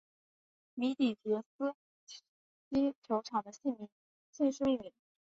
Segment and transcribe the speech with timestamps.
[0.73, 1.75] 米底捷斯
[2.71, 3.87] 基球场的姓
[4.51, 4.91] 氏命名。